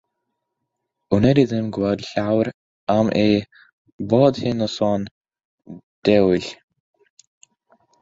[1.13, 2.47] Wnei di ddim gweld llawer
[2.97, 3.35] am eu
[4.09, 5.01] bod hi'n noson
[6.05, 6.47] dywyll.